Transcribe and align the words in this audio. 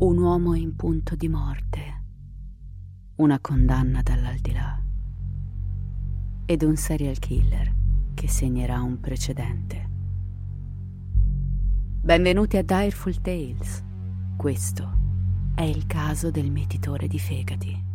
Un 0.00 0.16
uomo 0.16 0.54
in 0.54 0.76
punto 0.76 1.14
di 1.14 1.28
morte 1.28 2.04
una 3.16 3.38
condanna 3.38 4.00
dall'aldilà 4.00 4.82
ed 6.46 6.62
un 6.62 6.74
serial 6.76 7.18
killer 7.18 7.70
che 8.14 8.26
segnerà 8.26 8.80
un 8.80 8.98
precedente. 8.98 9.88
Benvenuti 12.00 12.56
a 12.56 12.62
Direful 12.62 13.20
Tales. 13.20 13.84
Questo 14.38 14.90
è 15.54 15.64
il 15.64 15.84
caso 15.84 16.30
del 16.30 16.50
metitore 16.50 17.06
di 17.06 17.18
fegati. 17.18 17.89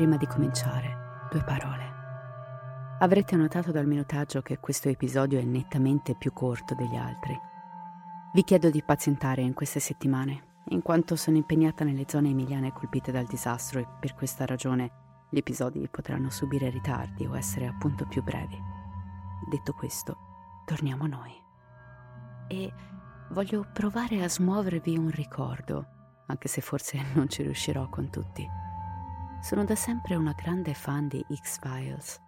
Prima 0.00 0.16
di 0.16 0.26
cominciare, 0.26 1.28
due 1.30 1.44
parole. 1.44 1.92
Avrete 3.00 3.36
notato 3.36 3.70
dal 3.70 3.86
minutaggio 3.86 4.40
che 4.40 4.56
questo 4.56 4.88
episodio 4.88 5.38
è 5.38 5.42
nettamente 5.42 6.14
più 6.14 6.32
corto 6.32 6.74
degli 6.74 6.96
altri. 6.96 7.38
Vi 8.32 8.42
chiedo 8.42 8.70
di 8.70 8.82
pazientare 8.82 9.42
in 9.42 9.52
queste 9.52 9.78
settimane, 9.78 10.62
in 10.68 10.80
quanto 10.80 11.16
sono 11.16 11.36
impegnata 11.36 11.84
nelle 11.84 12.06
zone 12.08 12.30
emiliane 12.30 12.72
colpite 12.72 13.12
dal 13.12 13.26
disastro 13.26 13.80
e 13.80 13.86
per 14.00 14.14
questa 14.14 14.46
ragione 14.46 15.26
gli 15.28 15.36
episodi 15.36 15.86
potranno 15.90 16.30
subire 16.30 16.70
ritardi 16.70 17.26
o 17.26 17.36
essere 17.36 17.66
appunto 17.66 18.06
più 18.06 18.22
brevi. 18.22 18.58
Detto 19.50 19.74
questo, 19.74 20.16
torniamo 20.64 21.04
a 21.04 21.08
noi. 21.08 21.32
E 22.48 22.72
voglio 23.32 23.68
provare 23.70 24.24
a 24.24 24.30
smuovervi 24.30 24.96
un 24.96 25.10
ricordo, 25.10 25.86
anche 26.28 26.48
se 26.48 26.62
forse 26.62 26.98
non 27.12 27.28
ci 27.28 27.42
riuscirò 27.42 27.90
con 27.90 28.08
tutti. 28.08 28.69
Sono 29.42 29.64
da 29.64 29.74
sempre 29.74 30.16
una 30.16 30.34
grande 30.34 30.74
fan 30.74 31.08
di 31.08 31.24
X-Files, 31.34 32.20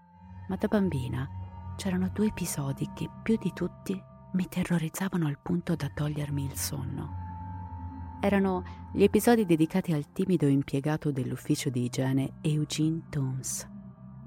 ma 0.49 0.57
da 0.57 0.67
bambina 0.67 1.29
c'erano 1.77 2.09
due 2.09 2.29
episodi 2.29 2.89
che 2.95 3.09
più 3.23 3.37
di 3.37 3.53
tutti 3.53 4.03
mi 4.33 4.49
terrorizzavano 4.49 5.27
al 5.27 5.39
punto 5.39 5.77
da 5.77 5.91
togliermi 5.93 6.43
il 6.43 6.57
sonno. 6.57 7.21
Erano 8.19 8.65
gli 8.95 9.03
episodi 9.03 9.45
dedicati 9.45 9.93
al 9.93 10.11
timido 10.13 10.47
impiegato 10.47 11.13
dell'ufficio 11.13 11.69
di 11.69 11.85
igiene 11.85 12.39
Eugene 12.41 13.03
Toombs, 13.11 13.69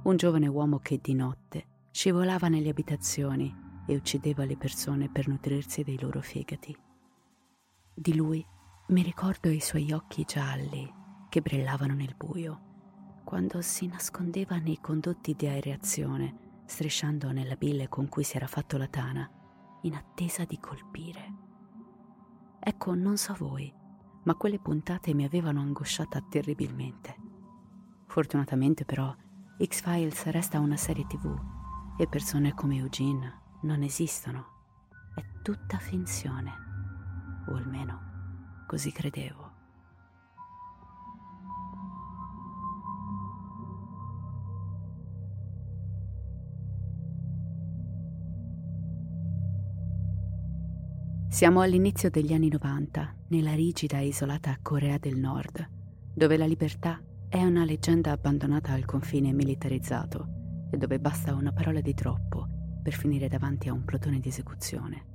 un 0.03 0.15
giovane 0.15 0.47
uomo 0.47 0.77
che 0.77 0.99
di 1.01 1.15
notte 1.15 1.65
scivolava 1.89 2.49
nelle 2.49 2.69
abitazioni 2.69 3.53
e 3.87 3.95
uccideva 3.95 4.45
le 4.45 4.57
persone 4.57 5.09
per 5.09 5.27
nutrirsi 5.27 5.81
dei 5.83 5.99
loro 5.99 6.21
fegati. 6.21 6.77
Di 7.95 8.15
lui 8.15 8.45
mi 8.89 9.01
ricordo 9.01 9.49
i 9.49 9.59
suoi 9.59 9.91
occhi 9.91 10.23
gialli 10.23 10.87
che 11.29 11.41
brillavano 11.41 11.95
nel 11.95 12.13
buio 12.15 12.73
quando 13.25 13.59
si 13.61 13.87
nascondeva 13.87 14.57
nei 14.57 14.79
condotti 14.79 15.33
di 15.33 15.47
aereazione, 15.47 16.61
strisciando 16.65 17.31
nella 17.31 17.55
bile 17.55 17.89
con 17.89 18.07
cui 18.07 18.23
si 18.23 18.37
era 18.37 18.47
fatto 18.47 18.77
la 18.77 18.87
tana, 18.87 19.29
in 19.81 19.95
attesa 19.95 20.45
di 20.45 20.59
colpire. 20.59 21.33
Ecco, 22.59 22.93
non 22.93 23.17
so 23.17 23.35
voi, 23.37 23.73
ma 24.23 24.35
quelle 24.35 24.59
puntate 24.59 25.13
mi 25.13 25.25
avevano 25.25 25.59
angosciata 25.59 26.21
terribilmente. 26.21 27.15
Fortunatamente 28.05 28.85
però, 28.85 29.13
X-Files 29.61 30.25
resta 30.25 30.59
una 30.59 30.77
serie 30.77 31.05
tv 31.07 31.35
e 31.97 32.07
persone 32.07 32.53
come 32.53 32.77
Eugene 32.77 33.41
non 33.63 33.81
esistono. 33.81 34.53
È 35.15 35.23
tutta 35.41 35.79
finzione, 35.79 36.53
o 37.47 37.55
almeno 37.55 38.63
così 38.67 38.91
credevo. 38.91 39.44
Siamo 51.35 51.59
all'inizio 51.59 52.09
degli 52.09 52.31
anni 52.31 52.47
90, 52.47 53.13
nella 53.27 53.53
rigida 53.53 53.99
e 53.99 54.07
isolata 54.07 54.57
Corea 54.61 54.97
del 54.97 55.17
Nord, 55.17 55.69
dove 56.13 56.37
la 56.37 56.45
libertà 56.45 56.97
è 57.27 57.43
una 57.43 57.65
leggenda 57.65 58.11
abbandonata 58.11 58.71
al 58.71 58.85
confine 58.85 59.33
militarizzato 59.33 60.29
e 60.71 60.77
dove 60.77 60.97
basta 60.97 61.33
una 61.33 61.51
parola 61.51 61.81
di 61.81 61.93
troppo 61.93 62.47
per 62.81 62.93
finire 62.93 63.27
davanti 63.27 63.67
a 63.67 63.73
un 63.73 63.83
plotone 63.83 64.21
di 64.21 64.29
esecuzione. 64.29 65.05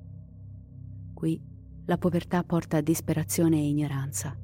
Qui 1.14 1.42
la 1.86 1.96
povertà 1.96 2.44
porta 2.44 2.76
a 2.76 2.82
disperazione 2.82 3.56
e 3.56 3.68
ignoranza. 3.68 4.36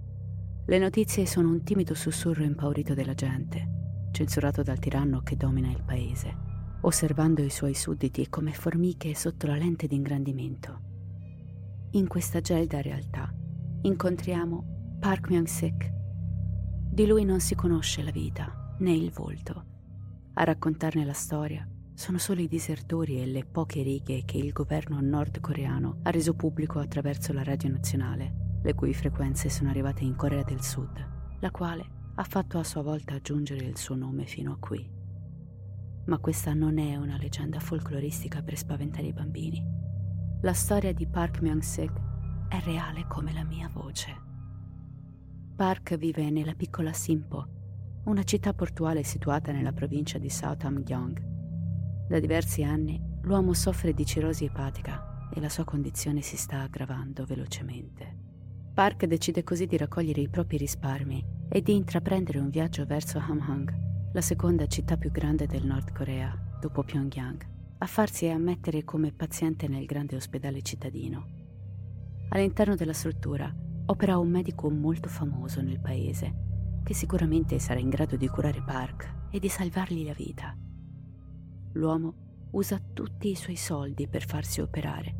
Le 0.64 0.78
notizie 0.78 1.26
sono 1.26 1.50
un 1.50 1.62
timido 1.62 1.92
sussurro 1.92 2.42
impaurito 2.42 2.94
della 2.94 3.12
gente, 3.12 4.08
censurato 4.12 4.62
dal 4.62 4.78
tiranno 4.78 5.20
che 5.20 5.36
domina 5.36 5.70
il 5.70 5.82
paese, 5.84 6.34
osservando 6.80 7.42
i 7.42 7.50
suoi 7.50 7.74
sudditi 7.74 8.30
come 8.30 8.54
formiche 8.54 9.14
sotto 9.14 9.46
la 9.46 9.56
lente 9.56 9.86
di 9.86 9.94
ingrandimento 9.94 10.94
in 11.96 12.08
questa 12.08 12.42
gelida 12.42 12.82
realtà 12.82 13.32
incontriamo 13.80 14.96
Park 15.00 15.30
Myung-sik. 15.30 15.92
Di 16.90 17.06
lui 17.06 17.24
non 17.24 17.40
si 17.40 17.54
conosce 17.54 18.02
la 18.02 18.10
vita 18.10 18.74
né 18.80 18.92
il 18.92 19.10
volto. 19.10 19.64
A 20.34 20.44
raccontarne 20.44 21.06
la 21.06 21.14
storia 21.14 21.66
sono 21.94 22.18
solo 22.18 22.42
i 22.42 22.48
disertori 22.48 23.22
e 23.22 23.26
le 23.26 23.46
poche 23.46 23.82
righe 23.82 24.24
che 24.26 24.36
il 24.36 24.52
governo 24.52 25.00
nordcoreano 25.00 26.00
ha 26.02 26.10
reso 26.10 26.34
pubblico 26.34 26.80
attraverso 26.80 27.32
la 27.32 27.42
radio 27.42 27.70
nazionale, 27.70 28.60
le 28.62 28.74
cui 28.74 28.92
frequenze 28.92 29.48
sono 29.48 29.70
arrivate 29.70 30.04
in 30.04 30.16
Corea 30.16 30.42
del 30.42 30.62
Sud, 30.62 31.38
la 31.40 31.50
quale 31.50 32.12
ha 32.14 32.24
fatto 32.24 32.58
a 32.58 32.64
sua 32.64 32.82
volta 32.82 33.18
giungere 33.20 33.64
il 33.64 33.78
suo 33.78 33.94
nome 33.94 34.26
fino 34.26 34.52
a 34.52 34.58
qui. 34.58 34.86
Ma 36.06 36.18
questa 36.18 36.52
non 36.52 36.76
è 36.76 36.96
una 36.96 37.16
leggenda 37.16 37.58
folcloristica 37.58 38.42
per 38.42 38.58
spaventare 38.58 39.06
i 39.06 39.12
bambini. 39.14 39.75
La 40.42 40.52
storia 40.52 40.92
di 40.92 41.06
Park 41.06 41.40
Myung-sik 41.40 41.92
è 42.48 42.60
reale 42.60 43.06
come 43.08 43.32
la 43.32 43.42
mia 43.42 43.70
voce. 43.72 44.14
Park 45.56 45.96
vive 45.96 46.28
nella 46.28 46.52
piccola 46.52 46.92
Simpo, 46.92 47.46
una 48.04 48.22
città 48.22 48.52
portuale 48.52 49.02
situata 49.02 49.50
nella 49.50 49.72
provincia 49.72 50.18
di 50.18 50.28
South 50.28 50.62
Hamgyong. 50.62 52.06
Da 52.06 52.20
diversi 52.20 52.62
anni 52.62 53.02
l'uomo 53.22 53.54
soffre 53.54 53.94
di 53.94 54.04
cirrosi 54.04 54.44
epatica 54.44 55.30
e 55.32 55.40
la 55.40 55.48
sua 55.48 55.64
condizione 55.64 56.20
si 56.20 56.36
sta 56.36 56.60
aggravando 56.60 57.24
velocemente. 57.24 58.16
Park 58.74 59.06
decide 59.06 59.42
così 59.42 59.64
di 59.64 59.78
raccogliere 59.78 60.20
i 60.20 60.28
propri 60.28 60.58
risparmi 60.58 61.24
e 61.48 61.62
di 61.62 61.74
intraprendere 61.74 62.40
un 62.40 62.50
viaggio 62.50 62.84
verso 62.84 63.18
Hamhung, 63.18 63.74
la 64.12 64.20
seconda 64.20 64.66
città 64.66 64.98
più 64.98 65.10
grande 65.10 65.46
del 65.46 65.64
Nord 65.64 65.92
Corea, 65.92 66.38
dopo 66.60 66.84
Pyongyang 66.84 67.54
a 67.78 67.86
farsi 67.86 68.26
ammettere 68.26 68.84
come 68.84 69.12
paziente 69.12 69.68
nel 69.68 69.84
grande 69.84 70.16
ospedale 70.16 70.62
cittadino. 70.62 71.34
All'interno 72.30 72.74
della 72.74 72.94
struttura 72.94 73.54
opera 73.86 74.18
un 74.18 74.28
medico 74.28 74.70
molto 74.70 75.08
famoso 75.08 75.60
nel 75.60 75.80
paese, 75.80 76.80
che 76.82 76.94
sicuramente 76.94 77.58
sarà 77.58 77.78
in 77.78 77.88
grado 77.88 78.16
di 78.16 78.28
curare 78.28 78.62
Park 78.62 79.28
e 79.30 79.38
di 79.38 79.48
salvargli 79.48 80.04
la 80.04 80.14
vita. 80.14 80.56
L'uomo 81.72 82.48
usa 82.52 82.80
tutti 82.92 83.28
i 83.28 83.34
suoi 83.34 83.56
soldi 83.56 84.08
per 84.08 84.24
farsi 84.24 84.60
operare 84.60 85.14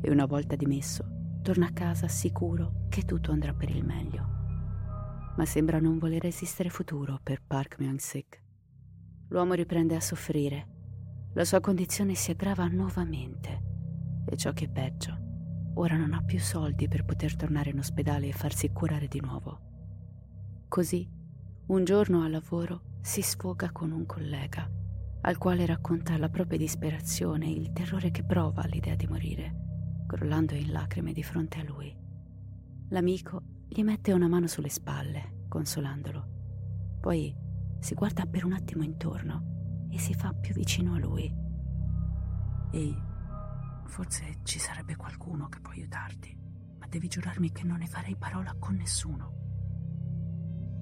e 0.00 0.10
una 0.10 0.26
volta 0.26 0.56
dimesso 0.56 1.04
torna 1.42 1.66
a 1.66 1.72
casa 1.72 2.08
sicuro 2.08 2.86
che 2.88 3.02
tutto 3.02 3.30
andrà 3.30 3.54
per 3.54 3.70
il 3.70 3.84
meglio. 3.84 4.26
Ma 5.36 5.44
sembra 5.44 5.78
non 5.78 5.98
voler 5.98 6.26
esistere 6.26 6.68
futuro 6.68 7.20
per 7.22 7.42
Park 7.46 7.78
Myung-sik. 7.78 8.42
L'uomo 9.28 9.54
riprende 9.54 9.94
a 9.94 10.00
soffrire 10.00 10.71
La 11.34 11.46
sua 11.46 11.60
condizione 11.60 12.14
si 12.14 12.30
aggrava 12.30 12.66
nuovamente 12.68 13.62
e 14.26 14.36
ciò 14.36 14.52
che 14.52 14.66
è 14.66 14.68
peggio, 14.68 15.16
ora 15.74 15.96
non 15.96 16.12
ha 16.12 16.22
più 16.22 16.38
soldi 16.38 16.88
per 16.88 17.06
poter 17.06 17.36
tornare 17.36 17.70
in 17.70 17.78
ospedale 17.78 18.28
e 18.28 18.32
farsi 18.32 18.70
curare 18.70 19.08
di 19.08 19.18
nuovo. 19.20 19.60
Così, 20.68 21.08
un 21.68 21.84
giorno 21.84 22.22
al 22.22 22.32
lavoro 22.32 22.98
si 23.00 23.22
sfoga 23.22 23.72
con 23.72 23.92
un 23.92 24.04
collega, 24.04 24.70
al 25.22 25.38
quale 25.38 25.64
racconta 25.64 26.18
la 26.18 26.28
propria 26.28 26.58
disperazione 26.58 27.46
e 27.46 27.52
il 27.52 27.72
terrore 27.72 28.10
che 28.10 28.24
prova 28.24 28.62
all'idea 28.62 28.94
di 28.94 29.06
morire, 29.06 30.04
crollando 30.06 30.54
in 30.54 30.70
lacrime 30.70 31.14
di 31.14 31.22
fronte 31.22 31.60
a 31.60 31.64
lui. 31.64 31.96
L'amico 32.90 33.42
gli 33.68 33.82
mette 33.82 34.12
una 34.12 34.28
mano 34.28 34.46
sulle 34.46 34.68
spalle, 34.68 35.46
consolandolo. 35.48 36.98
Poi 37.00 37.34
si 37.78 37.94
guarda 37.94 38.26
per 38.26 38.44
un 38.44 38.52
attimo 38.52 38.82
intorno 38.82 39.51
e 39.92 39.98
si 39.98 40.14
fa 40.14 40.32
più 40.32 40.54
vicino 40.54 40.94
a 40.94 40.98
lui. 40.98 41.32
Ehi, 42.72 43.10
Forse 43.92 44.38
ci 44.44 44.58
sarebbe 44.58 44.96
qualcuno 44.96 45.48
che 45.48 45.60
può 45.60 45.72
aiutarti, 45.72 46.34
ma 46.78 46.86
devi 46.88 47.08
giurarmi 47.08 47.52
che 47.52 47.64
non 47.64 47.76
ne 47.76 47.86
farei 47.86 48.16
parola 48.16 48.56
con 48.58 48.74
nessuno. 48.74 49.34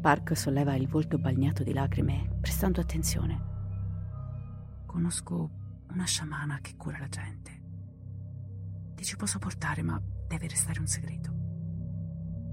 Park 0.00 0.36
solleva 0.36 0.76
il 0.76 0.86
volto 0.86 1.18
bagnato 1.18 1.64
di 1.64 1.72
lacrime, 1.72 2.36
prestando 2.40 2.80
attenzione. 2.80 4.84
Conosco 4.86 5.50
una 5.88 6.04
sciamana 6.04 6.60
che 6.60 6.76
cura 6.76 6.98
la 6.98 7.08
gente. 7.08 7.62
Ti 8.94 9.04
ci 9.04 9.16
posso 9.16 9.40
portare, 9.40 9.82
ma 9.82 10.00
deve 10.28 10.46
restare 10.46 10.78
un 10.78 10.86
segreto. 10.86 11.32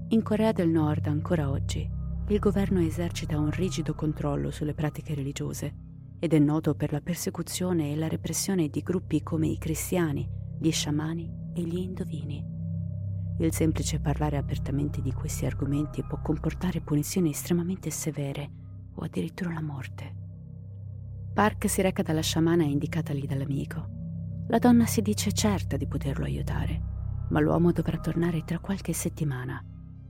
In 0.08 0.22
Corea 0.24 0.50
del 0.50 0.70
Nord, 0.70 1.06
ancora 1.06 1.50
oggi, 1.50 1.88
il 2.26 2.38
governo 2.40 2.80
esercita 2.80 3.38
un 3.38 3.50
rigido 3.50 3.94
controllo 3.94 4.50
sulle 4.50 4.74
pratiche 4.74 5.14
religiose 5.14 5.86
ed 6.18 6.34
è 6.34 6.38
noto 6.38 6.74
per 6.74 6.92
la 6.92 7.00
persecuzione 7.00 7.92
e 7.92 7.96
la 7.96 8.08
repressione 8.08 8.68
di 8.68 8.80
gruppi 8.80 9.22
come 9.22 9.46
i 9.46 9.58
cristiani, 9.58 10.28
gli 10.58 10.70
sciamani 10.70 11.32
e 11.54 11.62
gli 11.62 11.78
indovini. 11.78 12.44
Il 13.38 13.52
semplice 13.52 14.00
parlare 14.00 14.36
apertamente 14.36 15.00
di 15.00 15.12
questi 15.12 15.46
argomenti 15.46 16.02
può 16.02 16.20
comportare 16.20 16.80
punizioni 16.80 17.30
estremamente 17.30 17.88
severe 17.90 18.50
o 18.94 19.02
addirittura 19.02 19.52
la 19.52 19.62
morte. 19.62 20.16
Park 21.32 21.68
si 21.68 21.82
reca 21.82 22.02
dalla 22.02 22.20
sciamana 22.20 22.64
indicatagli 22.64 23.26
dall'amico. 23.26 23.96
La 24.48 24.58
donna 24.58 24.86
si 24.86 25.02
dice 25.02 25.32
certa 25.32 25.76
di 25.76 25.86
poterlo 25.86 26.24
aiutare, 26.24 26.82
ma 27.30 27.38
l'uomo 27.38 27.70
dovrà 27.70 27.98
tornare 27.98 28.42
tra 28.42 28.58
qualche 28.58 28.92
settimana, 28.92 29.64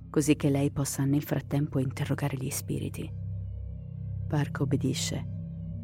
così 0.09 0.37
che 0.37 0.49
lei 0.49 0.71
possa 0.71 1.05
nel 1.05 1.23
frattempo 1.23 1.81
interrogare 1.81 2.39
gli 2.39 2.49
spiriti. 2.49 3.13
Park 4.27 4.61
obbedisce, 4.61 5.38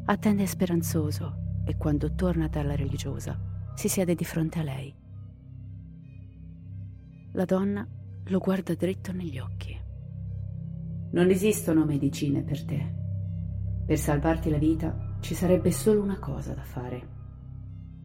attende 0.05 0.45
speranzoso 0.45 1.61
e 1.65 1.77
quando 1.77 2.13
torna 2.13 2.47
dalla 2.47 2.75
religiosa 2.75 3.39
si 3.73 3.87
siede 3.87 4.13
di 4.13 4.23
fronte 4.23 4.59
a 4.59 4.63
lei. 4.63 4.93
La 7.33 7.45
donna 7.45 7.85
lo 8.25 8.39
guarda 8.39 8.75
dritto 8.75 9.11
negli 9.11 9.39
occhi. 9.39 9.77
Non 11.11 11.29
esistono 11.29 11.85
medicine 11.85 12.43
per 12.43 12.63
te. 12.65 12.93
Per 13.85 13.97
salvarti 13.97 14.49
la 14.49 14.57
vita 14.57 15.17
ci 15.21 15.33
sarebbe 15.33 15.71
solo 15.71 16.01
una 16.01 16.19
cosa 16.19 16.53
da 16.53 16.63
fare. 16.63 17.13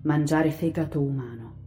Mangiare 0.02 0.50
fegato 0.50 1.00
umano. 1.00 1.58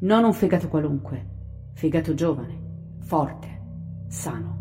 Non 0.00 0.24
un 0.24 0.32
fegato 0.32 0.68
qualunque, 0.68 1.70
fegato 1.72 2.14
giovane, 2.14 2.98
forte, 3.00 3.60
sano. 4.08 4.60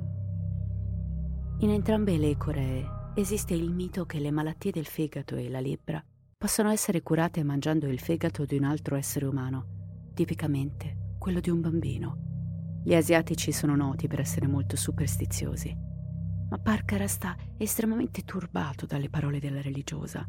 In 1.59 1.69
entrambe 1.69 2.17
le 2.17 2.37
Coree 2.37 2.99
esiste 3.13 3.53
il 3.53 3.71
mito 3.71 4.05
che 4.05 4.19
le 4.19 4.31
malattie 4.31 4.71
del 4.71 4.85
fegato 4.85 5.35
e 5.35 5.49
la 5.49 5.59
lebbra 5.59 6.03
possono 6.37 6.69
essere 6.69 7.01
curate 7.01 7.43
mangiando 7.43 7.87
il 7.87 7.99
fegato 7.99 8.45
di 8.45 8.55
un 8.55 8.63
altro 8.63 8.95
essere 8.95 9.25
umano, 9.25 10.11
tipicamente 10.13 11.15
quello 11.19 11.39
di 11.39 11.49
un 11.49 11.59
bambino. 11.59 12.79
Gli 12.83 12.95
asiatici 12.95 13.51
sono 13.51 13.75
noti 13.75 14.07
per 14.07 14.21
essere 14.21 14.47
molto 14.47 14.75
superstiziosi, 14.75 15.75
ma 16.49 16.57
Parker 16.57 16.99
resta 16.99 17.35
estremamente 17.57 18.23
turbato 18.23 18.85
dalle 18.85 19.09
parole 19.09 19.39
della 19.39 19.61
religiosa. 19.61 20.27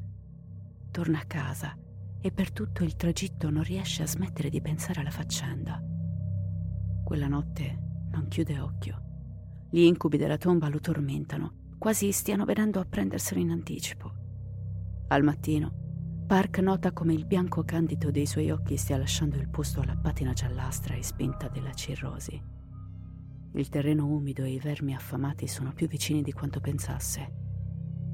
Torna 0.90 1.20
a 1.20 1.24
casa 1.24 1.76
e 2.20 2.30
per 2.30 2.52
tutto 2.52 2.84
il 2.84 2.96
tragitto 2.96 3.48
non 3.48 3.62
riesce 3.62 4.02
a 4.02 4.06
smettere 4.06 4.50
di 4.50 4.60
pensare 4.60 5.00
alla 5.00 5.10
faccenda. 5.10 5.80
Quella 7.04 7.28
notte 7.28 7.78
non 8.10 8.28
chiude 8.28 8.58
occhio. 8.58 9.02
Gli 9.70 9.80
incubi 9.80 10.18
della 10.18 10.36
tomba 10.36 10.68
lo 10.68 10.78
tormentano, 10.78 11.61
quasi 11.82 12.12
stiano 12.12 12.44
venendo 12.44 12.78
a 12.78 12.84
prenderselo 12.84 13.40
in 13.40 13.50
anticipo. 13.50 14.12
Al 15.08 15.24
mattino 15.24 16.24
Park 16.28 16.60
nota 16.60 16.92
come 16.92 17.12
il 17.12 17.26
bianco 17.26 17.64
candido 17.64 18.12
dei 18.12 18.24
suoi 18.24 18.52
occhi 18.52 18.76
stia 18.76 18.96
lasciando 18.96 19.34
il 19.34 19.48
posto 19.48 19.80
alla 19.80 19.96
patina 19.96 20.32
giallastra 20.32 20.94
e 20.94 21.02
spenta 21.02 21.48
della 21.48 21.72
cirrosi. 21.72 22.40
Il 23.54 23.68
terreno 23.68 24.06
umido 24.06 24.44
e 24.44 24.52
i 24.52 24.60
vermi 24.60 24.94
affamati 24.94 25.48
sono 25.48 25.72
più 25.72 25.88
vicini 25.88 26.22
di 26.22 26.30
quanto 26.30 26.60
pensasse. 26.60 27.32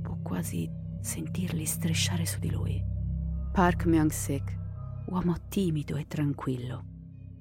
Può 0.01 0.17
quasi 0.23 0.67
sentirli 1.03 1.67
strisciare 1.67 2.25
su 2.25 2.39
di 2.39 2.51
lui. 2.51 2.83
Park 3.53 3.85
Myung-sik, 3.85 4.59
uomo 5.09 5.47
timido 5.47 5.97
e 5.97 6.07
tranquillo, 6.07 6.85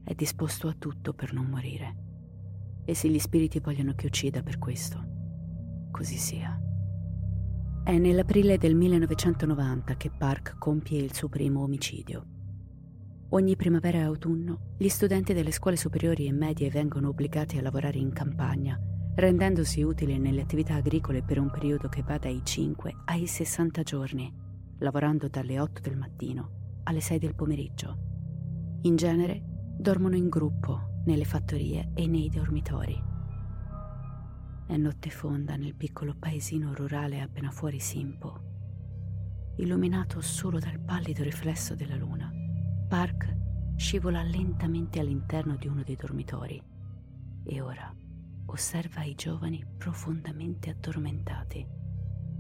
è 0.04 0.14
disposto 0.14 0.68
a 0.68 0.76
tutto 0.78 1.14
per 1.14 1.32
non 1.32 1.46
morire. 1.46 1.96
E 2.84 2.94
se 2.94 3.08
gli 3.08 3.18
spiriti 3.18 3.62
vogliono 3.62 3.94
che 3.94 4.08
uccida 4.08 4.44
per 4.44 4.58
questo, 4.58 5.07
così 5.98 6.18
sia. 6.18 6.56
È 7.84 7.98
nell'aprile 7.98 8.60
del 8.60 8.76
1990 8.76 9.96
che 9.96 10.12
Park 10.16 10.60
compie 10.60 11.02
il 11.02 11.12
suo 11.12 11.28
primo 11.28 11.64
omicidio. 11.64 12.24
Ogni 13.30 13.56
primavera 13.56 13.98
e 13.98 14.02
autunno 14.04 14.76
gli 14.78 14.90
studenti 14.90 15.34
delle 15.34 15.50
scuole 15.50 15.76
superiori 15.76 16.28
e 16.28 16.32
medie 16.32 16.70
vengono 16.70 17.10
obbligati 17.10 17.58
a 17.58 17.64
lavorare 17.64 17.98
in 17.98 18.14
campagna, 18.14 18.80
rendendosi 19.16 19.82
utili 19.82 20.20
nelle 20.20 20.42
attività 20.42 20.76
agricole 20.76 21.24
per 21.24 21.40
un 21.40 21.50
periodo 21.50 21.90
che 21.90 22.04
va 22.04 22.20
dai 22.20 22.42
5 22.44 22.94
ai 23.06 23.26
60 23.26 23.82
giorni, 23.82 24.32
lavorando 24.78 25.28
dalle 25.28 25.60
8 25.60 25.82
del 25.82 25.98
mattino 25.98 26.82
alle 26.84 27.02
6 27.02 27.18
del 27.18 27.34
pomeriggio. 27.34 27.98
In 28.84 28.96
genere 28.96 29.42
dormono 29.76 30.16
in 30.16 30.30
gruppo, 30.30 31.02
nelle 31.06 31.26
fattorie 31.26 31.90
e 31.96 32.06
nei 32.06 32.30
dormitori. 32.30 33.16
È 34.68 34.76
notte 34.76 35.10
fonda 35.10 35.56
nel 35.56 35.76
piccolo 35.76 36.14
paesino 36.14 36.74
rurale 36.74 37.22
appena 37.22 37.52
fuori 37.52 37.80
Simpo. 37.80 39.54
Illuminato 39.56 40.20
solo 40.20 40.60
dal 40.60 40.78
pallido 40.78 41.24
riflesso 41.24 41.74
della 41.74 41.96
luna, 41.96 42.30
Park 42.90 43.34
scivola 43.78 44.22
lentamente 44.24 45.00
all'interno 45.00 45.56
di 45.56 45.70
uno 45.70 45.84
dei 45.84 45.96
dormitori 45.96 46.62
e 47.46 47.62
ora 47.62 47.96
osserva 48.48 49.04
i 49.04 49.16
giovani 49.16 49.66
profondamente 49.78 50.70
addormentati, 50.70 51.66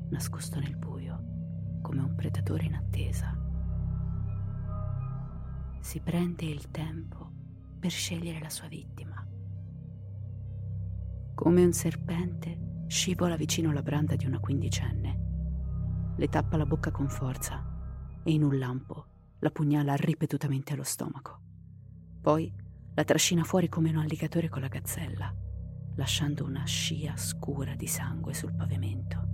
nascosto 0.10 0.60
nel 0.60 0.76
buio, 0.76 1.80
come 1.82 2.02
un 2.02 2.14
predatore 2.14 2.66
in 2.66 2.74
attesa. 2.74 3.34
Si 5.80 6.02
prende 6.02 6.44
il 6.44 6.70
tempo 6.72 7.32
per 7.80 7.90
scegliere 7.90 8.42
la 8.42 8.50
sua 8.50 8.68
vittima 8.68 9.07
come 11.38 11.64
un 11.64 11.72
serpente, 11.72 12.86
scivola 12.88 13.36
vicino 13.36 13.70
alla 13.70 13.84
branda 13.84 14.16
di 14.16 14.26
una 14.26 14.40
quindicenne. 14.40 16.16
Le 16.18 16.28
tappa 16.30 16.58
la 16.58 16.66
bocca 16.66 16.90
con 16.90 17.08
forza 17.08 17.64
e 18.24 18.32
in 18.32 18.42
un 18.42 18.58
lampo 18.58 19.06
la 19.38 19.52
pugnala 19.52 19.94
ripetutamente 19.94 20.74
allo 20.74 20.84
stomaco. 20.84 21.40
Poi 22.20 22.52
la 22.96 23.04
trascina 23.04 23.44
fuori 23.44 23.70
come 23.70 23.92
un 23.92 23.98
alligatore 23.98 24.50
con 24.50 24.62
la 24.62 24.68
gazzella, 24.68 25.32
lasciando 25.98 26.44
una 26.44 26.66
scia 26.66 27.16
scura 27.16 27.76
di 27.76 27.86
sangue 27.86 28.34
sul 28.34 28.56
pavimento. 28.56 29.28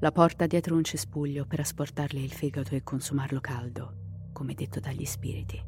La 0.00 0.12
porta 0.12 0.46
dietro 0.46 0.76
un 0.76 0.84
cespuglio 0.84 1.46
per 1.46 1.60
asportarle 1.60 2.20
il 2.20 2.32
fegato 2.32 2.74
e 2.74 2.82
consumarlo 2.82 3.40
caldo, 3.40 4.28
come 4.30 4.52
detto 4.52 4.78
dagli 4.78 5.06
spiriti. 5.06 5.58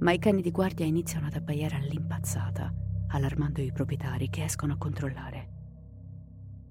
Ma 0.00 0.12
i 0.12 0.18
cani 0.18 0.42
di 0.42 0.50
guardia 0.50 0.84
iniziano 0.84 1.28
ad 1.28 1.34
abbaiare 1.36 1.76
all'impazzata 1.76 2.80
allarmando 3.12 3.60
i 3.60 3.72
proprietari 3.72 4.28
che 4.28 4.44
escono 4.44 4.74
a 4.74 4.78
controllare. 4.78 5.50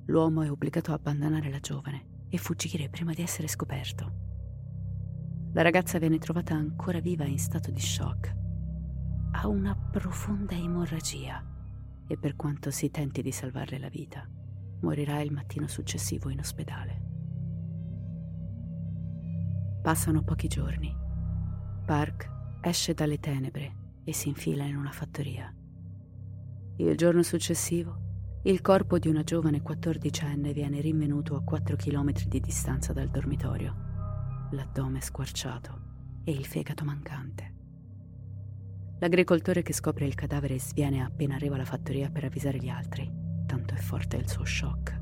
L'uomo 0.05 0.41
è 0.41 0.51
obbligato 0.51 0.91
a 0.91 0.95
abbandonare 0.95 1.49
la 1.49 1.59
giovane 1.59 2.25
e 2.29 2.37
fuggire 2.37 2.89
prima 2.89 3.13
di 3.13 3.21
essere 3.21 3.47
scoperto. 3.47 4.29
La 5.53 5.61
ragazza 5.61 5.99
viene 5.99 6.17
trovata 6.17 6.53
ancora 6.53 6.99
viva 6.99 7.25
in 7.25 7.37
stato 7.37 7.71
di 7.71 7.79
shock. 7.79 8.35
Ha 9.31 9.47
una 9.47 9.75
profonda 9.75 10.55
emorragia 10.55 11.45
e 12.07 12.17
per 12.17 12.35
quanto 12.35 12.71
si 12.71 12.89
tenti 12.89 13.21
di 13.21 13.31
salvarle 13.31 13.77
la 13.77 13.89
vita, 13.89 14.27
morirà 14.81 15.21
il 15.21 15.31
mattino 15.31 15.67
successivo 15.67 16.29
in 16.29 16.39
ospedale. 16.39 17.09
Passano 19.81 20.23
pochi 20.23 20.47
giorni. 20.47 20.95
Park 21.85 22.29
esce 22.61 22.93
dalle 22.93 23.19
tenebre 23.19 23.75
e 24.03 24.13
si 24.13 24.29
infila 24.29 24.63
in 24.63 24.75
una 24.75 24.91
fattoria. 24.91 25.53
Il 26.81 26.97
giorno 26.97 27.21
successivo 27.21 28.39
il 28.45 28.59
corpo 28.61 28.97
di 28.97 29.07
una 29.07 29.21
giovane 29.21 29.61
quattordicenne 29.61 30.51
viene 30.51 30.81
rinvenuto 30.81 31.35
a 31.35 31.43
4 31.43 31.75
km 31.75 32.11
di 32.25 32.39
distanza 32.39 32.91
dal 32.91 33.07
dormitorio, 33.07 33.75
l'addome 34.49 34.99
squarciato 34.99 35.79
e 36.23 36.31
il 36.31 36.43
fegato 36.43 36.83
mancante. 36.83 37.53
L'agricoltore 38.97 39.61
che 39.61 39.73
scopre 39.73 40.07
il 40.07 40.15
cadavere 40.15 40.57
sviene 40.57 41.03
appena 41.03 41.35
arriva 41.35 41.53
alla 41.53 41.65
fattoria 41.65 42.09
per 42.09 42.23
avvisare 42.23 42.57
gli 42.57 42.69
altri, 42.69 43.07
tanto 43.45 43.75
è 43.75 43.77
forte 43.77 44.17
il 44.17 44.27
suo 44.27 44.43
shock. 44.43 44.99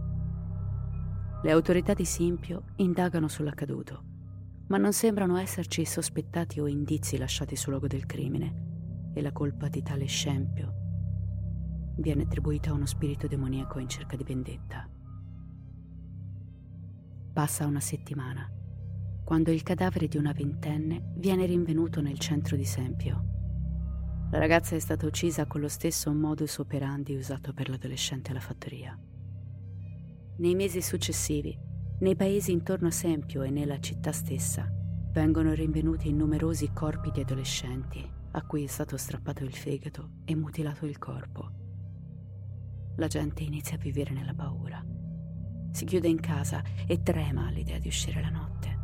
Le 1.42 1.52
autorità 1.52 1.94
di 1.94 2.04
Simpio 2.04 2.74
indagano 2.76 3.30
sull'accaduto, 3.30 4.04
ma 4.68 4.76
non 4.76 4.92
sembrano 4.92 5.38
esserci 5.38 5.86
sospettati 5.86 6.60
o 6.60 6.68
indizi 6.68 7.18
lasciati 7.18 7.56
sul 7.56 7.72
luogo 7.72 7.88
del 7.88 8.06
crimine 8.06 9.12
e 9.14 9.22
la 9.22 9.32
colpa 9.32 9.70
di 9.70 9.82
tale 9.82 10.08
scempio 10.08 10.88
viene 12.00 12.24
attribuita 12.24 12.72
a 12.72 12.74
uno 12.74 12.86
spirito 12.86 13.28
demoniaco 13.28 13.80
in 13.80 13.90
cerca 13.90 14.16
di 14.16 14.24
vendetta. 14.24 14.90
Passa 17.34 17.66
una 17.66 17.80
settimana, 17.80 18.50
quando 19.24 19.52
il 19.52 19.64
cadavere 19.64 20.08
di 20.08 20.18
una 20.18 20.32
ventenne 20.32 21.14
viene 21.16 21.46
rinvenuto 21.46 22.02
nel 22.02 22.18
centro 22.18 22.56
di 22.56 22.66
Sempio. 22.66 23.26
La 24.32 24.40
ragazza 24.40 24.76
è 24.76 24.80
stata 24.80 25.06
uccisa 25.06 25.46
con 25.46 25.62
lo 25.62 25.68
stesso 25.68 26.12
modus 26.14 26.58
operandi 26.58 27.16
usato 27.16 27.54
per 27.54 27.70
l'adolescente 27.70 28.32
alla 28.32 28.40
fattoria. 28.40 28.98
Nei 30.38 30.56
mesi 30.56 30.82
successivi, 30.82 31.58
nei 32.00 32.16
paesi 32.16 32.52
intorno 32.52 32.88
a 32.88 32.92
Sempio 32.92 33.44
e 33.44 33.50
nella 33.50 33.80
città 33.80 34.12
stessa, 34.12 34.72
vengono 35.12 35.54
rinvenuti 35.54 36.14
numerosi 36.14 36.72
corpi 36.72 37.12
di 37.12 37.22
adolescenti 37.22 38.18
a 38.32 38.46
cui 38.46 38.64
è 38.64 38.68
stato 38.68 38.96
strappato 38.96 39.44
il 39.44 39.54
fegato 39.54 40.12
e 40.24 40.36
mutilato 40.36 40.86
il 40.86 40.98
corpo 41.00 41.59
la 43.00 43.08
gente 43.08 43.44
inizia 43.44 43.76
a 43.76 43.80
vivere 43.80 44.14
nella 44.14 44.34
paura. 44.34 44.86
Si 45.72 45.86
chiude 45.86 46.08
in 46.08 46.20
casa 46.20 46.62
e 46.86 47.02
trema 47.02 47.48
all'idea 47.48 47.80
di 47.80 47.88
uscire 47.88 48.22
la 48.22 48.30
notte. 48.30 48.78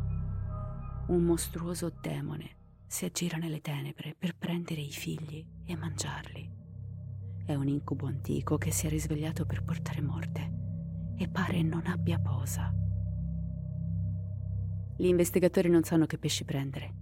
Un 1.08 1.22
mostruoso 1.22 1.92
demone 2.00 2.56
si 2.86 3.04
aggira 3.04 3.36
nelle 3.36 3.60
tenebre 3.60 4.14
per 4.18 4.36
prendere 4.36 4.80
i 4.80 4.90
figli 4.90 5.44
e 5.64 5.76
mangiarli. 5.76 6.50
È 7.44 7.54
un 7.54 7.68
incubo 7.68 8.06
antico 8.06 8.58
che 8.58 8.72
si 8.72 8.86
è 8.86 8.88
risvegliato 8.88 9.46
per 9.46 9.62
portare 9.62 10.00
morte 10.00 10.52
e 11.16 11.28
pare 11.28 11.62
non 11.62 11.86
abbia 11.86 12.18
posa. 12.18 12.72
Gli 14.96 15.06
investigatori 15.06 15.68
non 15.68 15.82
sanno 15.82 16.06
che 16.06 16.18
pesci 16.18 16.44
prendere. 16.44 16.94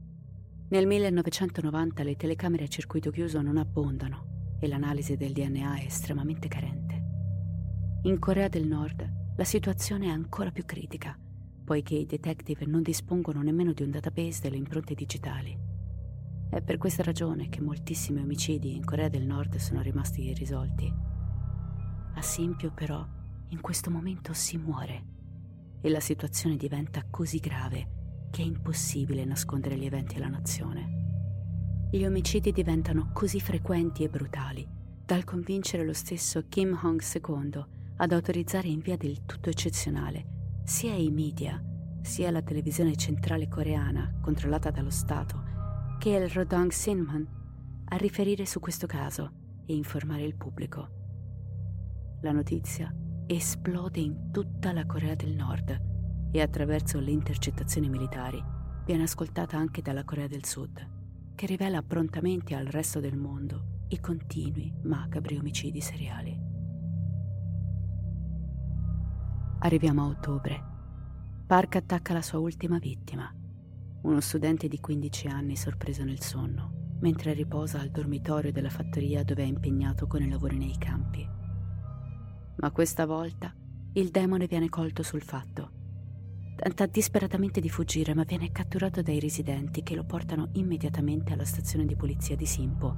Nel 0.69 0.87
1990 0.87 2.03
le 2.03 2.17
telecamere 2.17 2.65
a 2.65 2.69
circuito 2.69 3.11
chiuso 3.11 3.41
non 3.41 3.57
abbondano 3.57 4.57
e 4.59 4.67
l'analisi 4.67 5.17
del 5.17 5.33
DNA 5.33 5.77
è 5.77 5.85
estremamente 5.85 6.49
carente. 6.49 6.84
In 8.07 8.19
Corea 8.19 8.49
del 8.49 8.67
Nord 8.67 9.35
la 9.35 9.45
situazione 9.45 10.09
è 10.09 10.11
ancora 10.11 10.51
più 10.51 10.67
critica, 10.67 11.19
poiché 11.65 11.95
i 11.95 12.05
detective 12.05 12.67
non 12.67 12.83
dispongono 12.83 13.41
nemmeno 13.41 13.73
di 13.73 13.83
un 13.83 13.91
database 13.91 14.43
delle 14.43 14.59
impronte 14.59 14.93
digitali. 14.93 15.59
È 16.51 16.61
per 16.61 16.77
questa 16.77 17.03
ragione 17.03 17.49
che 17.49 17.63
moltissimi 17.63 18.21
omicidi 18.21 18.75
in 18.75 18.85
Corea 18.85 19.09
del 19.09 19.25
Nord 19.25 19.57
sono 19.57 19.81
rimasti 19.81 20.23
irrisolti. 20.25 20.93
A 22.17 22.21
Simpio 22.21 22.73
però 22.73 23.03
in 23.49 23.63
questo 23.63 23.91
momento 23.91 24.35
si 24.35 24.59
muore 24.59 25.05
e 25.81 25.89
la 25.89 26.01
situazione 26.01 26.57
diventa 26.57 27.07
così 27.09 27.39
grave 27.39 28.29
che 28.31 28.43
è 28.43 28.45
impossibile 28.45 29.25
nascondere 29.25 29.79
gli 29.79 29.87
eventi 29.87 30.17
alla 30.17 30.29
nazione. 30.29 31.89
Gli 31.91 32.05
omicidi 32.05 32.53
diventano 32.53 33.13
così 33.15 33.41
frequenti 33.41 34.05
e 34.05 34.11
brutali 34.11 34.69
dal 35.07 35.25
convincere 35.25 35.87
lo 35.87 35.95
stesso 35.95 36.45
Kim 36.51 36.79
Hong 36.83 37.01
II 37.03 37.73
ad 37.97 38.13
autorizzare 38.13 38.69
in 38.69 38.81
via 38.81 38.97
del 38.97 39.25
tutto 39.25 39.51
eccezionale 39.51 40.33
sia 40.65 40.95
i 40.95 41.11
media, 41.11 41.63
sia 42.03 42.31
la 42.31 42.43
televisione 42.43 42.97
centrale 42.97 43.49
coreana, 43.49 44.19
controllata 44.21 44.71
dallo 44.71 44.91
Stato, 44.91 45.43
che 45.99 46.11
il 46.11 46.29
Rodong 46.29 46.71
Sinman 46.71 47.27
a 47.87 47.97
riferire 47.97 48.47
su 48.47 48.61
questo 48.61 48.87
caso 48.87 49.31
e 49.67 49.75
informare 49.75 50.25
il 50.25 50.37
pubblico. 50.37 50.89
La 52.23 52.33
notizia 52.33 52.95
esplode 53.27 54.01
in 54.01 54.31
tutta 54.31 54.73
la 54.73 54.87
Corea 54.87 55.15
del 55.15 55.35
Nord 55.35 55.81
e 56.33 56.41
attraverso 56.41 56.99
le 56.99 57.11
intercettazioni 57.11 57.89
militari 57.89 58.43
viene 58.85 59.05
ascoltata 59.05 59.57
anche 59.57 59.83
dalla 59.83 60.05
Corea 60.05 60.27
del 60.27 60.45
Sud, 60.45 61.33
che 61.35 61.47
rivela 61.47 61.83
prontamente 61.83 62.55
al 62.55 62.67
resto 62.67 63.01
del 63.01 63.17
mondo 63.17 63.83
i 63.89 64.01
continui 64.01 64.75
macabri 64.83 65.37
omicidi 65.37 65.81
seriali. 65.81 66.44
Arriviamo 69.65 70.03
a 70.03 70.09
ottobre. 70.09 70.63
Park 71.47 71.77
attacca 71.77 72.13
la 72.13 72.21
sua 72.21 72.39
ultima 72.39 72.79
vittima, 72.79 73.35
uno 74.03 74.21
studente 74.21 74.69
di 74.69 74.79
15 74.79 75.29
anni 75.29 75.57
sorpreso 75.57 76.05
nel 76.05 76.21
sonno, 76.21 76.97
mentre 77.01 77.33
riposa 77.33 77.81
al 77.81 77.89
dormitorio 77.89 78.53
della 78.53 78.69
fattoria 78.69 79.25
dove 79.25 79.43
è 79.43 79.47
impegnato 79.47 80.07
con 80.07 80.23
i 80.23 80.29
lavori 80.29 80.59
nei 80.59 80.77
campi. 80.77 81.27
Ma 82.57 82.71
questa 82.73 83.07
volta 83.07 83.55
il 83.95 84.11
demone 84.11 84.47
viene 84.47 84.69
colto 84.69 85.03
sul 85.03 85.23
fatto. 85.23 85.71
Tenta 86.57 86.85
disperatamente 86.85 87.63
di 87.63 87.71
fuggire, 87.71 88.13
ma 88.15 88.25
viene 88.25 88.53
catturato 88.53 89.01
dai 89.01 89.19
residenti 89.19 89.83
che 89.83 89.95
lo 89.95 90.05
portano 90.05 90.51
immediatamente 90.53 91.33
alla 91.33 91.47
stazione 91.47 91.87
di 91.87 91.97
polizia 91.97 92.37
di 92.37 92.45
Simpo, 92.45 92.95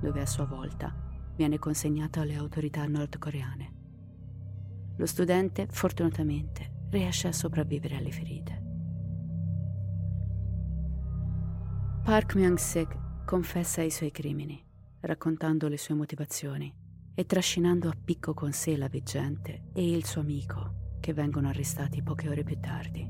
dove 0.00 0.20
a 0.20 0.26
sua 0.26 0.44
volta 0.44 0.94
viene 1.34 1.58
consegnato 1.58 2.20
alle 2.20 2.36
autorità 2.36 2.86
nordcoreane. 2.86 3.73
Lo 4.96 5.06
studente, 5.06 5.66
fortunatamente, 5.70 6.86
riesce 6.90 7.28
a 7.28 7.32
sopravvivere 7.32 7.96
alle 7.96 8.12
ferite. 8.12 8.62
Park 12.04 12.34
Myung-sik 12.34 13.24
confessa 13.24 13.82
i 13.82 13.90
suoi 13.90 14.10
crimini, 14.10 14.62
raccontando 15.00 15.68
le 15.68 15.78
sue 15.78 15.94
motivazioni 15.94 16.72
e 17.14 17.24
trascinando 17.24 17.88
a 17.88 17.96
picco 18.02 18.34
con 18.34 18.52
sé 18.52 18.76
la 18.76 18.88
veggente 18.88 19.64
e 19.72 19.88
il 19.90 20.04
suo 20.04 20.20
amico, 20.20 20.98
che 21.00 21.12
vengono 21.12 21.48
arrestati 21.48 22.02
poche 22.02 22.28
ore 22.28 22.44
più 22.44 22.58
tardi. 22.60 23.08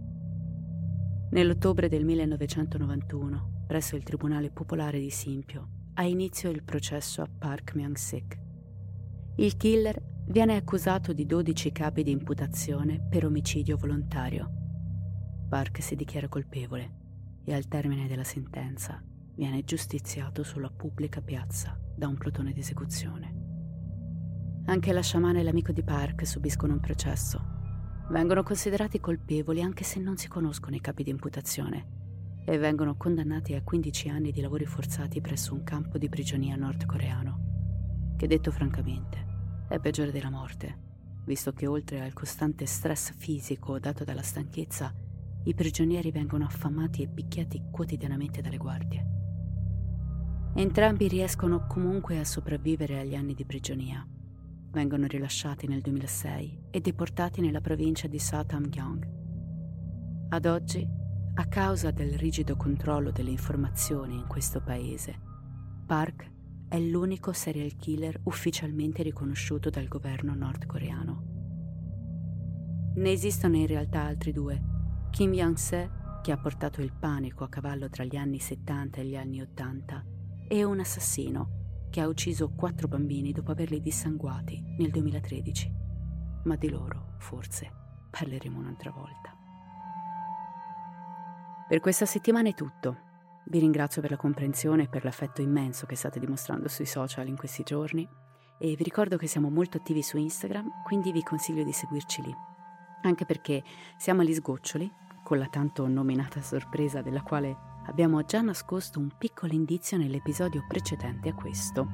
Nell'ottobre 1.31 1.89
del 1.89 2.05
1991, 2.05 3.65
presso 3.67 3.97
il 3.97 4.05
Tribunale 4.05 4.51
Popolare 4.51 5.01
di 5.01 5.11
Simpio, 5.11 5.69
ha 5.95 6.05
inizio 6.05 6.51
il 6.51 6.63
processo 6.63 7.23
a 7.23 7.29
Park 7.29 7.75
Myung-sik. 7.75 8.39
Il 9.37 9.57
killer 9.57 10.01
viene 10.27 10.57
accusato 10.57 11.13
di 11.13 11.27
12 11.27 11.71
capi 11.71 12.03
di 12.03 12.11
imputazione 12.11 12.99
per 13.09 13.27
omicidio 13.27 13.77
volontario. 13.77 14.51
Park 15.49 15.83
si 15.83 15.95
dichiara 15.97 16.29
colpevole 16.29 17.03
e 17.45 17.55
al 17.55 17.69
termine 17.69 18.09
della 18.09 18.25
sentenza 18.25 19.03
viene 19.35 19.65
giustiziato 19.65 20.43
sulla 20.43 20.71
pubblica 20.71 21.21
piazza 21.21 21.79
da 21.95 22.09
un 22.09 22.17
plotone 22.17 22.53
di 22.53 22.61
esecuzione. 22.61 23.43
Anche 24.67 24.93
la 24.93 25.03
sciamana 25.03 25.41
e 25.41 25.43
l'amico 25.43 25.73
di 25.73 25.83
Park 25.83 26.27
subiscono 26.27 26.73
un 26.73 26.81
processo. 26.81 27.53
Vengono 28.09 28.43
considerati 28.43 29.01
colpevoli 29.01 29.61
anche 29.61 29.85
se 29.85 30.01
non 30.01 30.17
si 30.17 30.29
conoscono 30.29 30.75
i 30.75 30.81
capi 30.81 31.03
di 31.03 31.11
imputazione 31.11 32.43
e 32.47 32.57
vengono 32.57 32.97
condannati 32.97 33.55
a 33.55 33.63
15 33.63 34.09
anni 34.09 34.31
di 34.31 34.41
lavori 34.41 34.65
forzati 34.65 35.21
presso 35.21 35.53
un 35.53 35.65
campo 35.65 35.99
di 35.99 36.09
prigionia 36.09 36.57
nordcoreano, 36.57 38.15
che 38.17 38.27
detto 38.27 38.51
francamente 38.51 39.24
è 39.69 39.79
peggiore 39.79 40.13
della 40.13 40.31
morte, 40.31 40.79
visto 41.25 41.53
che 41.53 41.67
oltre 41.67 42.01
al 42.01 42.13
costante 42.13 42.67
stress 42.67 43.15
fisico 43.17 43.79
dato 43.79 44.05
dalla 44.05 44.23
stanchezza, 44.23 44.95
i 45.45 45.55
prigionieri 45.55 46.11
vengono 46.11 46.45
affamati 46.45 47.03
e 47.03 47.09
picchiati 47.09 47.63
quotidianamente 47.71 48.41
dalle 48.41 48.57
guardie. 48.57 49.07
Entrambi 50.55 51.09
riescono 51.09 51.67
comunque 51.67 52.19
a 52.19 52.25
sopravvivere 52.25 53.01
agli 53.01 53.15
anni 53.15 53.35
di 53.35 53.45
prigionia. 53.45 54.07
Vengono 54.71 55.07
rilasciati 55.07 55.67
nel 55.67 55.81
2006 55.81 56.67
e 56.71 56.81
deportati 56.81 57.41
nella 57.41 57.61
provincia 57.61 58.07
di 58.07 58.19
Satam-gyeong. 58.19 59.09
Ad 60.29 60.47
oggi, 60.47 60.87
a 61.37 61.47
causa 61.47 61.91
del 61.91 62.17
rigido 62.17 62.57
controllo 62.57 63.11
delle 63.11 63.31
informazioni 63.31 64.15
in 64.17 64.27
questo 64.27 64.61
paese, 64.61 65.21
Park 65.87 66.33
è 66.75 66.81
l'unico 66.81 67.33
serial 67.33 67.77
killer 67.77 68.19
ufficialmente 68.25 69.05
riconosciuto 69.05 69.71
dal 69.71 69.87
governo 69.87 70.35
nordcoreano. 70.35 71.23
Ne 72.97 73.13
esistono 73.13 73.55
in 73.55 73.69
realtà 73.69 74.03
altri 74.03 74.33
due. 74.33 74.61
Kim 75.11 75.33
Young-se, 75.33 75.89
che 76.21 76.33
ha 76.33 76.37
portato 76.37 76.81
il 76.81 76.93
panico 76.93 77.45
a 77.45 77.49
cavallo 77.49 77.89
tra 77.89 78.03
gli 78.03 78.17
anni 78.17 78.41
70 78.41 79.01
e 79.01 79.05
gli 79.05 79.15
anni 79.15 79.41
80, 79.41 80.05
e 80.49 80.65
un 80.65 80.81
assassino 80.81 81.87
che 81.91 82.01
ha 82.01 82.09
ucciso 82.09 82.51
quattro 82.51 82.89
bambini 82.89 83.31
dopo 83.31 83.53
averli 83.53 83.81
dissanguati 83.81 84.61
nel 84.77 84.91
2013. 84.91 85.73
Ma 86.43 86.57
di 86.57 86.69
loro, 86.71 87.15
forse, 87.19 87.71
parleremo 88.11 88.59
un'altra 88.59 88.91
volta. 88.91 89.33
Per 91.69 91.79
questa 91.79 92.05
settimana 92.05 92.49
è 92.49 92.55
tutto. 92.55 93.14
Vi 93.47 93.59
ringrazio 93.59 94.01
per 94.01 94.11
la 94.11 94.17
comprensione 94.17 94.85
e 94.85 94.89
per 94.89 95.05
l'affetto 95.05 95.43
immenso 95.43 95.87
che 95.87 95.97
state 95.97 96.19
dimostrando 96.19 96.69
sui 96.69 96.87
social 96.87 97.29
in 97.29 97.37
questi 97.37 97.63
giorni 97.63 98.09
e 98.59 98.75
vi 98.75 98.85
ricordo 98.85 99.17
che 99.17 99.27
siamo 99.27 99.51
molto 99.51 99.77
attivi 99.77 100.03
su 100.03 100.17
Instagram, 100.17 100.83
quindi 100.85 101.13
vi 101.13 101.23
consiglio 101.23 101.65
di 101.65 101.73
seguirci 101.73 102.23
lì. 102.23 102.35
Anche 103.03 103.27
perché 103.27 103.63
siamo 103.99 104.23
agli 104.23 104.35
sgoccioli, 104.35 104.91
con 105.23 105.39
la 105.39 105.47
tanto 105.47 105.87
nominata 105.87 106.41
sorpresa 106.41 107.03
della 107.03 107.23
quale 107.23 107.57
abbiamo 107.87 108.25
già 108.25 108.41
nascosto 108.41 108.99
un 108.99 109.11
piccolo 109.19 109.53
indizio 109.53 109.97
nell'episodio 109.99 110.65
precedente 110.67 111.29
a 111.29 111.35
questo. 111.35 111.87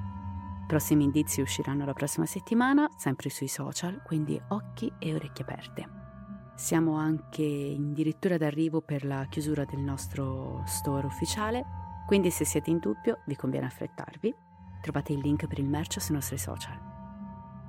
Prossimi 0.66 1.02
indizi 1.04 1.40
usciranno 1.40 1.84
la 1.84 1.94
prossima 1.94 2.26
settimana, 2.26 2.88
sempre 2.96 3.28
sui 3.28 3.48
social, 3.48 4.02
quindi 4.04 4.40
occhi 4.48 4.92
e 5.00 5.14
orecchie 5.14 5.44
aperte. 5.44 5.99
Siamo 6.60 6.96
anche 6.96 7.74
addirittura 7.74 8.36
d'arrivo 8.36 8.82
per 8.82 9.06
la 9.06 9.26
chiusura 9.30 9.64
del 9.64 9.80
nostro 9.80 10.62
store 10.66 11.06
ufficiale, 11.06 11.64
quindi 12.06 12.30
se 12.30 12.44
siete 12.44 12.68
in 12.68 12.76
dubbio 12.76 13.20
vi 13.24 13.34
conviene 13.34 13.64
affrettarvi. 13.64 14.34
Trovate 14.82 15.14
il 15.14 15.20
link 15.20 15.46
per 15.46 15.58
il 15.58 15.66
merch 15.66 16.02
sui 16.02 16.14
nostri 16.14 16.36
social. 16.36 16.78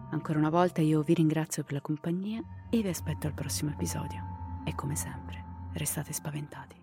Ancora 0.10 0.40
una 0.40 0.50
volta 0.50 0.82
io 0.82 1.04
vi 1.04 1.14
ringrazio 1.14 1.64
per 1.64 1.72
la 1.72 1.82
compagnia 1.82 2.44
e 2.70 2.82
vi 2.82 2.90
aspetto 2.90 3.28
al 3.28 3.34
prossimo 3.34 3.72
episodio. 3.72 4.62
E 4.66 4.76
come 4.76 4.98
sempre, 4.98 5.42
restate 5.72 6.12
spaventati. 6.12 6.81